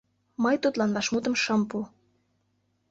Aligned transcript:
Мый 0.43 0.55
тудлан 0.63 0.89
вашмутым 0.95 1.35
шым 1.43 1.61
пу. 1.69 1.77